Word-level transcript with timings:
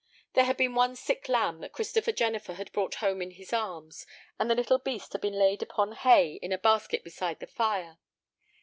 There 0.33 0.45
had 0.45 0.57
been 0.57 0.73
one 0.73 0.95
sick 0.95 1.29
lamb 1.29 1.59
that 1.59 1.73
Christopher 1.73 2.11
Jennifer 2.11 2.53
had 2.55 2.71
brought 2.71 2.95
home 2.95 3.21
in 3.21 3.29
his 3.29 3.53
arms, 3.53 4.07
and 4.39 4.49
the 4.49 4.55
little 4.55 4.79
beast 4.79 5.11
had 5.13 5.21
been 5.21 5.37
laid 5.37 5.61
upon 5.61 5.91
hay 5.91 6.39
in 6.41 6.51
a 6.51 6.57
basket 6.57 7.03
beside 7.03 7.39
the 7.39 7.45
fire. 7.45 7.99